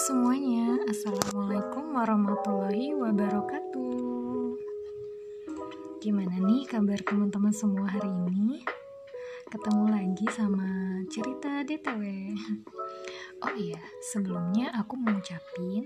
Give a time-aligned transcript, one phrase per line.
[0.00, 4.56] semuanya, Assalamualaikum warahmatullahi wabarakatuh.
[6.00, 8.64] Gimana nih kabar teman-teman semua hari ini?
[9.52, 10.64] Ketemu lagi sama
[11.12, 12.32] cerita DTW
[13.44, 15.84] Oh iya, sebelumnya aku mau ucapin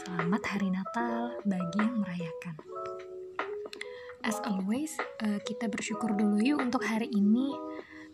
[0.00, 2.56] Selamat Hari Natal bagi yang merayakan.
[4.24, 7.52] As always, eh, kita bersyukur dulu yuk untuk hari ini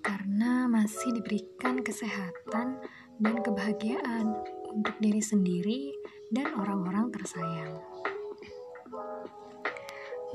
[0.03, 2.83] Karena masih diberikan kesehatan
[3.23, 5.81] dan kebahagiaan untuk diri sendiri
[6.29, 7.81] dan orang-orang tersayang.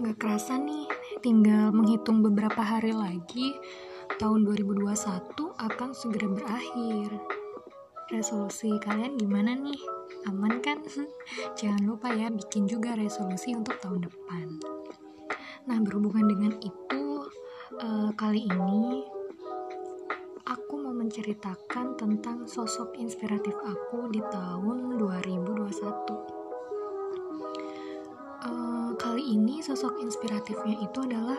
[0.01, 0.89] Gak kerasa nih,
[1.21, 3.53] tinggal menghitung beberapa hari lagi,
[4.17, 4.89] tahun 2021
[5.53, 7.09] akan segera berakhir.
[8.09, 9.77] Resolusi kalian gimana nih?
[10.29, 10.81] Aman kan?
[11.59, 14.47] Jangan lupa ya bikin juga resolusi untuk tahun depan.
[15.69, 17.03] Nah, berhubungan dengan itu,
[17.79, 19.05] uh, kali ini
[21.13, 25.69] menceritakan tentang sosok inspiratif aku di tahun 2021.
[28.41, 31.37] Uh, kali ini sosok inspiratifnya itu adalah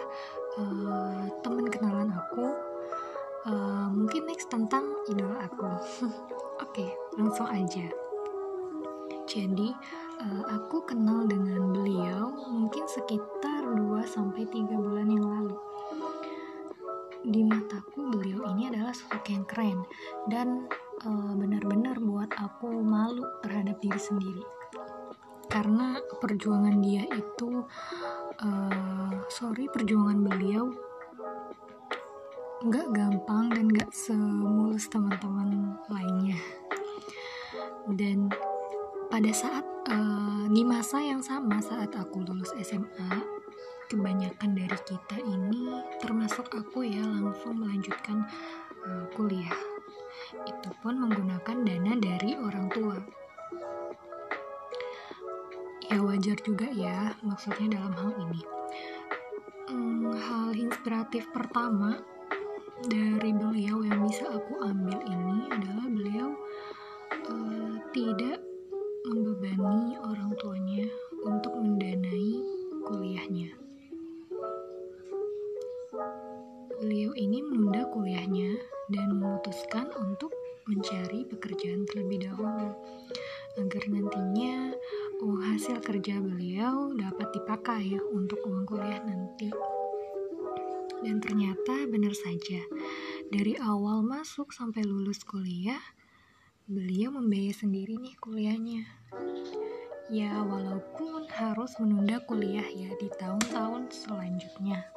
[0.62, 2.55] uh, teman kenalan aku.
[3.50, 5.66] Uh, mungkin next tentang idola aku.
[5.66, 6.06] Oke,
[6.62, 7.91] okay, langsung aja.
[9.27, 9.75] Jadi,
[10.22, 15.59] uh, aku kenal dengan beliau mungkin sekitar 2 sampai 3 bulan yang lalu
[17.25, 19.80] di mataku beliau ini adalah sosok yang keren
[20.28, 20.69] dan
[21.08, 24.44] uh, benar-benar buat aku malu terhadap diri sendiri.
[25.48, 27.64] Karena perjuangan dia itu
[28.44, 30.69] uh, sorry perjuangan beliau
[32.64, 36.41] nggak gampang dan nggak semulus teman-teman lainnya.
[37.88, 38.33] Dan
[39.09, 43.33] pada saat uh, di masa yang sama saat aku lulus SMA
[43.88, 48.24] kebanyakan dari kita ini termasuk aku ya langsung melanjutkan
[48.84, 49.60] uh, kuliah.
[50.48, 52.96] Itu pun menggunakan dana dari orang tua.
[55.92, 58.42] Ya wajar juga ya maksudnya dalam hal ini.
[59.69, 62.00] Hmm, hal inspiratif pertama
[62.84, 66.28] dari beliau yang bisa aku ambil ini adalah beliau
[67.30, 68.42] uh, tidak
[69.09, 70.84] membebani orang tuanya
[71.25, 72.44] untuk mendanai
[72.84, 73.64] kuliahnya
[76.84, 78.61] Beliau ini menunda kuliahnya
[78.93, 80.37] dan memutuskan untuk
[80.69, 82.77] mencari pekerjaan terlebih dahulu
[83.56, 84.77] agar nantinya
[85.25, 89.49] uang hasil kerja beliau dapat dipakai untuk uang kuliah nanti.
[91.00, 92.61] Dan ternyata benar saja,
[93.33, 95.81] dari awal masuk sampai lulus kuliah,
[96.69, 98.84] beliau membiayai sendiri nih kuliahnya.
[100.12, 104.94] Ya, walaupun harus menunda kuliah ya di tahun-tahun selanjutnya.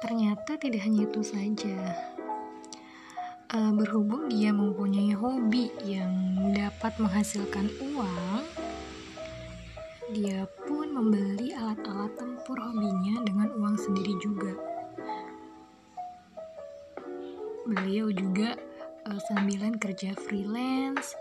[0.00, 1.76] Ternyata tidak hanya itu saja.
[3.52, 6.08] Uh, berhubung dia mempunyai hobi yang
[6.56, 8.42] dapat menghasilkan uang,
[10.16, 14.56] dia pun membeli alat-alat tempur hobinya dengan uang sendiri juga.
[17.68, 18.56] Beliau juga
[19.04, 21.12] uh, sambilan kerja freelance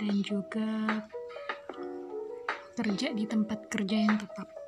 [0.00, 1.04] dan juga
[2.78, 4.61] kerja di tempat kerja yang tetap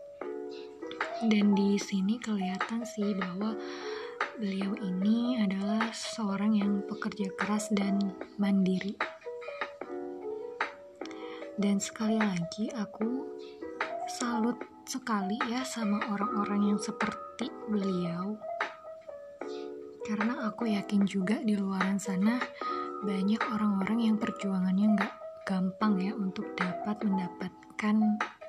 [1.29, 3.57] dan di sini kelihatan sih bahwa
[4.37, 8.93] beliau ini adalah seorang yang pekerja keras dan mandiri.
[11.55, 13.31] Dan sekali lagi aku
[14.11, 18.37] salut sekali ya sama orang-orang yang seperti beliau.
[20.05, 22.37] Karena aku yakin juga di luaran sana
[23.01, 25.15] banyak orang-orang yang perjuangannya nggak
[25.49, 27.97] gampang ya untuk dapat mendapatkan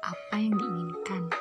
[0.04, 1.32] apa yang diinginkan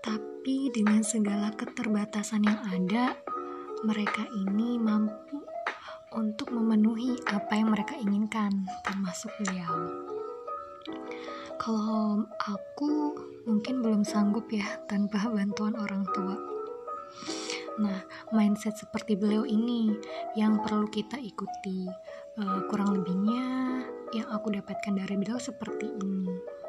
[0.00, 3.12] tapi dengan segala keterbatasan yang ada,
[3.84, 5.44] mereka ini mampu
[6.16, 9.72] untuk memenuhi apa yang mereka inginkan, termasuk beliau.
[11.60, 12.92] Kalau aku
[13.44, 16.36] mungkin belum sanggup ya tanpa bantuan orang tua.
[17.80, 18.00] Nah,
[18.32, 19.92] mindset seperti beliau ini
[20.36, 21.84] yang perlu kita ikuti.
[22.40, 23.44] Uh, kurang lebihnya
[24.16, 26.59] yang aku dapatkan dari beliau seperti ini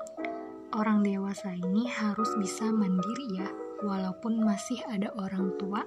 [0.75, 3.49] orang dewasa ini harus bisa mandiri ya
[3.81, 5.83] walaupun masih ada orang tua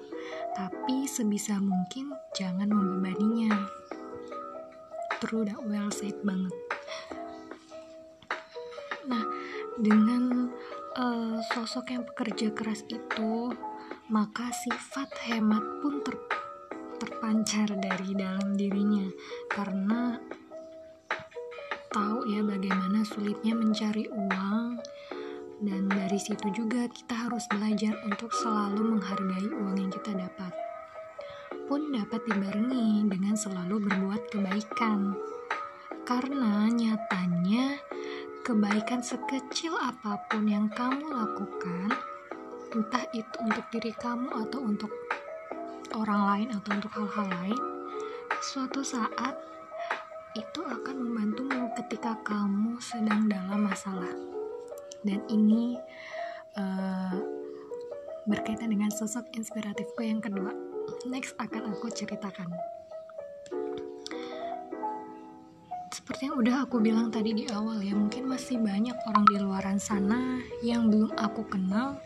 [0.53, 3.55] tapi sebisa mungkin jangan membebaninya.
[5.23, 6.53] True that well said banget.
[9.09, 9.25] Nah
[9.81, 10.53] dengan
[10.99, 13.55] uh, sosok yang pekerja keras itu
[14.13, 16.15] maka sifat hemat pun ter
[17.01, 19.09] terpancar dari dalam dirinya.
[19.49, 20.19] Karena
[21.95, 24.74] tahu ya bagaimana sulitnya mencari uang
[25.63, 30.53] dan dari situ juga kita harus belajar untuk selalu menghargai uang yang kita dapat.
[31.65, 35.17] pun dapat dibarengi dengan selalu berbuat kebaikan.
[36.05, 37.81] Karena nyatanya
[38.45, 41.89] kebaikan sekecil apa pun yang kamu lakukan,
[42.77, 44.93] entah itu untuk diri kamu atau untuk
[45.97, 47.61] orang lain atau untuk hal-hal lain,
[48.45, 49.41] suatu saat
[50.37, 54.34] itu akan membantumu ketika kamu sedang dalam masalah.
[55.05, 55.77] Dan ini
[56.57, 57.17] uh,
[58.25, 60.51] berkaitan dengan sosok inspiratifku yang kedua.
[61.05, 62.49] Next akan aku ceritakan.
[66.05, 69.81] seperti yang udah aku bilang tadi di awal ya mungkin masih banyak orang di luaran
[69.81, 71.97] sana yang belum aku kenal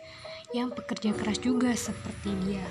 [0.54, 2.62] yang pekerja keras juga seperti dia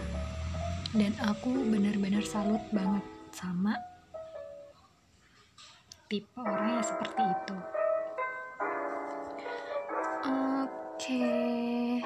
[0.95, 3.03] dan aku benar-benar salut banget
[3.35, 3.75] sama
[6.07, 7.76] tipe orang yang seperti itu
[10.97, 12.01] okay.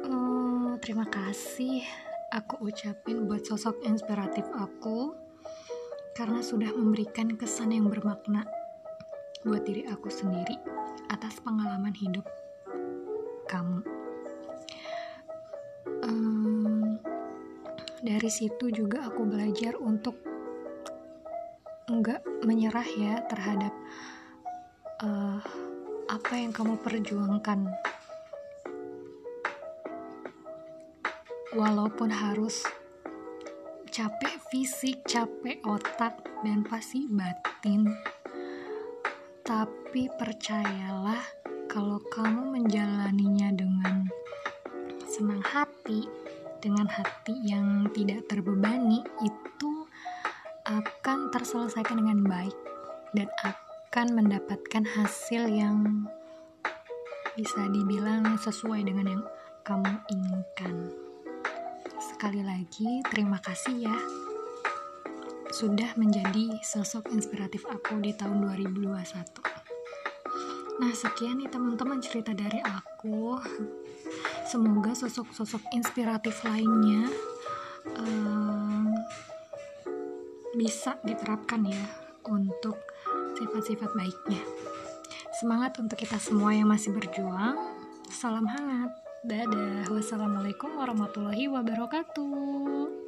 [0.00, 1.84] uh, eh, terima kasih
[2.32, 5.12] aku ucapin buat sosok inspiratif aku
[6.16, 8.48] karena sudah memberikan kesan yang bermakna
[9.44, 10.56] buat diri aku sendiri
[11.12, 12.24] atas pengalaman hidup
[13.46, 13.84] kamu.
[18.06, 20.14] Dari situ juga aku belajar untuk
[21.90, 23.74] enggak menyerah ya terhadap
[25.02, 25.42] uh,
[26.16, 27.68] apa yang kamu perjuangkan.
[31.52, 32.64] Walaupun harus
[33.92, 37.84] capek fisik, capek otak, dan pasti batin.
[39.44, 41.20] Tapi percayalah,
[41.68, 44.08] kalau kamu menjalaninya dengan
[45.04, 46.08] senang hati,
[46.64, 49.72] dengan hati yang tidak terbebani, itu
[50.64, 52.56] akan terselesaikan dengan baik
[53.12, 53.28] dan
[53.96, 56.04] akan mendapatkan hasil yang
[57.32, 59.24] bisa dibilang sesuai dengan yang
[59.64, 60.92] kamu inginkan.
[61.96, 63.96] Sekali lagi, terima kasih ya
[65.48, 68.84] sudah menjadi sosok inspiratif aku di tahun 2021.
[70.76, 73.40] Nah, sekian nih teman-teman cerita dari aku.
[74.44, 77.08] Semoga sosok-sosok inspiratif lainnya
[77.96, 78.92] um,
[80.52, 82.76] bisa diterapkan ya untuk
[83.36, 84.42] sifat-sifat baiknya.
[85.36, 87.76] Semangat untuk kita semua yang masih berjuang.
[88.08, 88.96] Salam hangat.
[89.26, 89.92] Dadah.
[89.92, 93.05] Wassalamualaikum warahmatullahi wabarakatuh.